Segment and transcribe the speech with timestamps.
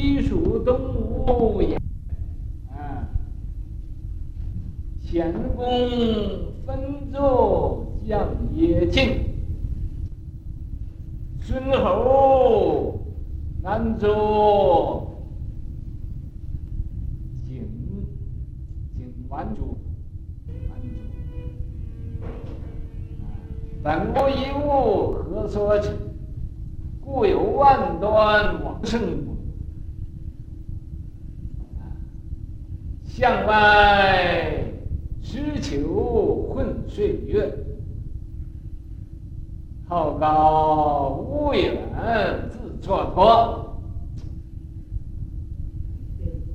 [0.00, 1.74] 西蜀东吴也，
[2.70, 3.02] 啊，
[5.00, 5.66] 显公
[6.64, 9.24] 分作将业进，
[11.40, 13.00] 孙侯
[13.60, 15.18] 南州
[17.48, 17.68] 景
[18.96, 19.76] 景完主，
[20.70, 20.88] 完主，
[23.82, 25.90] 本无一物，何所指？
[27.00, 29.34] 故有万端往圣部，
[33.18, 34.62] 向外
[35.20, 37.52] 持球混岁月，
[39.88, 43.58] 好高骛远自蹉跎，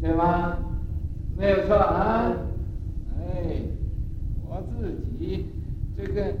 [0.00, 0.56] 对吗？
[1.36, 2.32] 没有错啊！
[3.18, 3.62] 哎，
[4.48, 5.46] 我自己
[5.96, 6.32] 这个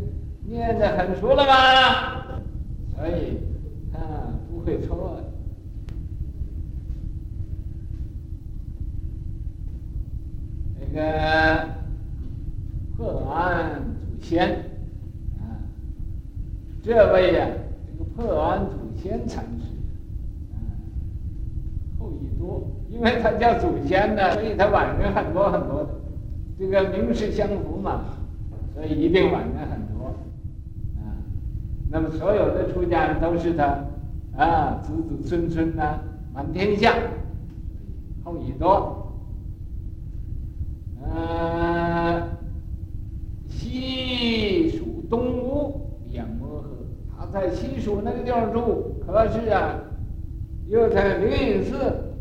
[0.44, 2.40] 念得很熟了吧？
[2.94, 3.38] 所以。
[3.92, 5.31] 啊，不会错的。
[10.92, 11.68] 这个
[12.98, 14.50] 破安祖先
[15.40, 15.56] 啊，
[16.82, 17.46] 这位呀、
[17.86, 19.72] 这个破安祖先禅师
[20.52, 20.60] 啊，
[21.98, 25.88] 后裔多，因为他叫祖先呢，所以他晚人很多很多的。
[26.58, 28.04] 这个名实相符嘛，
[28.74, 30.08] 所以一定晚人很多。
[30.98, 31.16] 啊
[31.90, 33.64] 那么所有的出家人都是他
[34.36, 35.98] 啊，子子孙孙呐，
[36.34, 36.94] 满天下，
[38.22, 38.98] 后裔多。
[41.14, 42.28] 呃，
[43.48, 46.64] 西蜀东吴演摩诃，
[47.16, 49.78] 他在西蜀那个地方住，可是啊，
[50.68, 52.14] 又在灵隐寺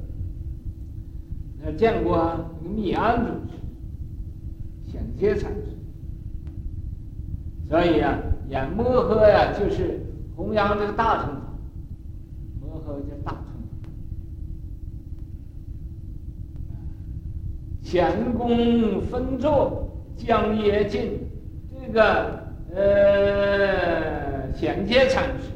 [1.64, 3.58] 那见过密庵祖师、
[4.92, 5.78] 显阶禅师，
[7.70, 8.20] 所以啊。
[8.50, 10.05] 演摩诃呀，就是
[10.36, 11.42] 弘扬这个大乘法，
[12.59, 13.48] 摩诃就是大乘法。
[17.82, 21.20] 显公分作将业进，
[21.86, 22.44] 这个
[22.76, 25.52] 呃显阶禅师，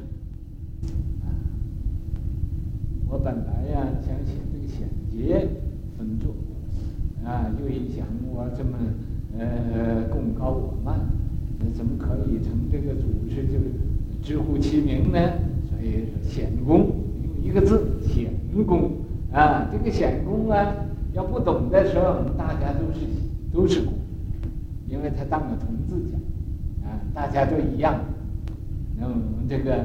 [3.07, 5.47] 我本来呀想写这个显阶
[5.97, 6.33] 分作，
[7.23, 8.77] 啊，又一想我这么
[9.37, 10.99] 呃功高我慢。
[11.73, 13.57] 怎么可以成这个祖师就
[14.21, 15.19] 直呼其名呢？
[15.67, 16.77] 所以说显公
[17.23, 18.29] 用一个字显
[18.67, 18.91] 公
[19.31, 20.75] 啊，这个显公啊，
[21.15, 23.07] 要不懂的时候，大家都是
[23.53, 23.93] 都是公，
[24.87, 26.19] 因为他当个同志讲
[26.83, 27.95] 啊，大家都一样。
[28.99, 29.75] 那么我们这个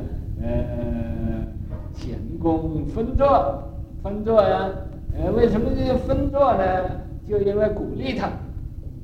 [0.43, 1.47] 呃
[1.95, 3.63] 显公分作
[4.03, 4.69] 分作呀，
[5.17, 6.91] 呃为什么这个分作呢？
[7.29, 8.29] 就因为鼓励他，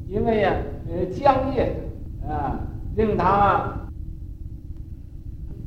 [0.08, 0.52] 因为呀
[0.90, 1.74] 呃将业。
[2.28, 2.58] 啊，
[2.96, 3.86] 令他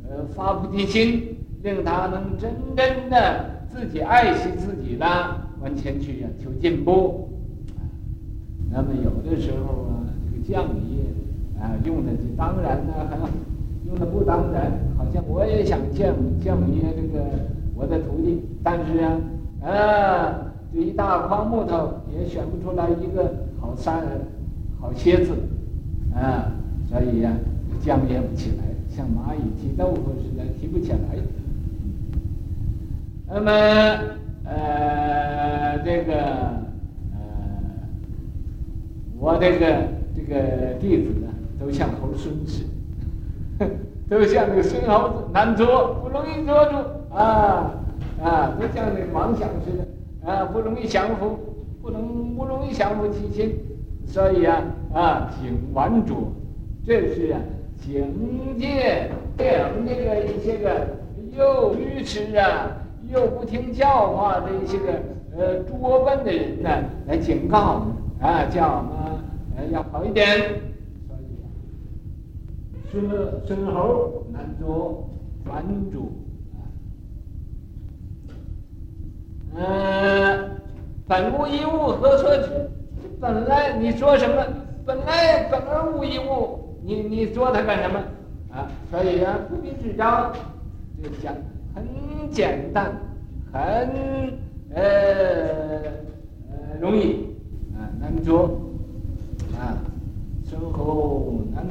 [0.10, 5.06] 呃发菩提心，令他能真正的自己爱惜自己的，
[5.62, 7.30] 往前去呀求进步。
[7.78, 7.82] 啊，
[8.72, 11.04] 那么有的时候啊，这个将业
[11.60, 13.18] 啊用的就当然呢，还
[13.88, 17.26] 用的不当然，好像我也想降降业这个
[17.76, 19.20] 我的徒弟，但是啊
[19.62, 24.22] 啊，这一大筐木头也选不出来一个好三人，
[24.80, 25.34] 好蝎子。
[26.14, 26.52] 啊，
[26.90, 27.38] 所以呀、啊，
[27.82, 30.98] 降业不起来，像蚂蚁提豆腐似的提不起来。
[33.28, 33.52] 那么，
[34.50, 36.14] 呃，这个，
[37.14, 37.20] 呃，
[39.20, 41.28] 我这个这个弟子呢，
[41.60, 42.64] 都像猴孙似
[43.60, 43.68] 的，
[44.10, 46.78] 都像那个孙猴子难捉，不容易捉住
[47.16, 47.72] 啊
[48.22, 51.38] 啊，都像那个盲想似的啊，不容易降服，
[51.82, 53.56] 不能不容易降服其心。
[54.08, 56.34] 所以啊啊，请顽主，
[56.84, 57.40] 这是啊
[57.78, 60.88] 警戒这样这个一些个
[61.38, 62.76] 幼愚痴啊，
[63.10, 64.94] 又不听教化的一些个
[65.38, 66.70] 呃拙笨的人呢，
[67.08, 67.86] 来警告
[68.22, 68.92] 啊，叫我们
[69.58, 70.26] 呃要好一点。
[71.08, 71.46] 所以啊，
[72.92, 75.10] 孙孙猴难捉
[75.46, 76.12] 完主
[76.54, 76.62] 啊，
[79.56, 80.50] 呃，
[81.08, 82.70] 本无一物，何所指？
[83.20, 84.46] 本来你说什么？
[84.86, 88.00] 本来本而无一物，你你说它干什么？
[88.52, 90.32] 啊，所以啊，不必执着，
[91.04, 91.34] 就讲
[91.74, 91.86] 很
[92.32, 92.92] 简单，
[93.52, 93.62] 很
[94.74, 94.82] 呃
[96.50, 97.26] 呃容易
[97.76, 98.60] 啊，难捉
[99.58, 99.78] 啊，
[100.46, 101.66] 孙猴难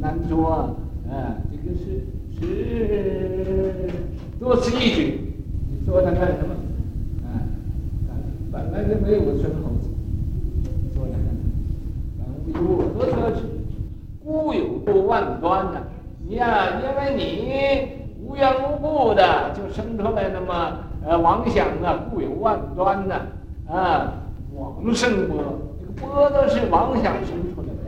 [0.00, 2.06] 难捉啊，这个是
[2.38, 3.90] 是
[4.38, 5.34] 多此一举，
[5.70, 6.54] 你说它干什么？
[7.24, 7.42] 啊，
[8.50, 9.70] 本来就没有个孙侯。
[12.56, 13.42] 故何所指？
[14.24, 15.82] 故有多万端呢？
[16.24, 20.72] 你呀、因为你无缘无故的就生出来那么
[21.06, 23.14] 呃，妄想啊，固有万端呢，
[23.66, 24.12] 啊，
[24.54, 25.38] 妄生波，
[25.80, 27.80] 这个波都是妄想生出来的，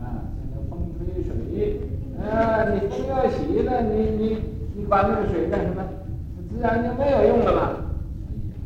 [0.00, 1.80] 啊，像那风吹水，
[2.22, 4.38] 啊，你风要起了，你你
[4.76, 5.82] 你管那个水干什么？
[6.48, 7.60] 自然就没有用了嘛。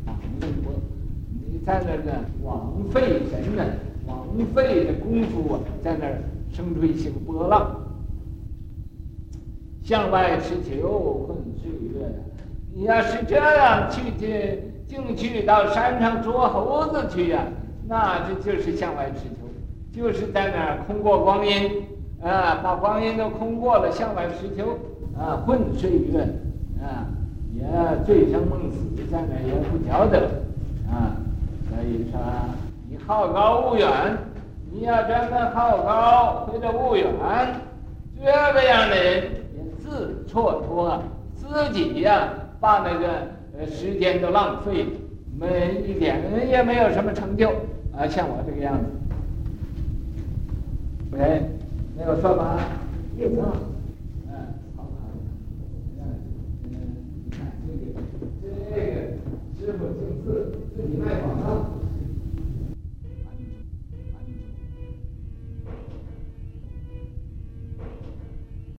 [0.05, 0.73] 妄生波，
[1.51, 3.63] 你在那个枉费神呢，
[4.05, 4.17] 枉
[4.53, 6.21] 费的功夫啊，在那儿
[6.53, 7.81] 生出一些个波浪。
[9.85, 12.09] 向外持求混岁月，
[12.73, 17.43] 你要是这样去去，净去到山上捉猴子去呀、
[17.87, 19.45] 那这就是向外持求，
[19.95, 21.83] 就是在那儿空过光阴，
[22.19, 24.71] 啊，把光阴都空过了，向外持求，
[25.15, 26.19] 啊，混岁月，
[26.81, 27.05] 啊，
[27.53, 27.63] 也
[28.07, 30.27] 醉生梦死，在那儿也不晓得，
[30.89, 31.13] 啊，
[31.69, 32.19] 所以说
[32.89, 33.87] 你好高骛远，
[34.71, 37.05] 你要这么好高或者骛远，
[38.17, 38.23] 这
[38.53, 39.44] 个样的人。
[39.95, 40.99] 自蹉跎，
[41.37, 43.07] 自己呀、啊，把那个
[43.57, 44.89] 呃时间都浪费了，
[45.39, 47.47] 没一点也没有什么成就
[47.97, 48.83] 啊，像我这个样子。
[51.11, 51.43] 喂，
[51.97, 52.59] 没有错吧？
[53.17, 53.45] 有错。
[54.27, 54.35] 嗯，
[54.75, 54.89] 好好。
[55.97, 56.03] 嗯，
[57.23, 58.01] 你看这个，
[58.75, 58.91] 这个
[59.57, 61.84] 师傅姓字，自己卖广告。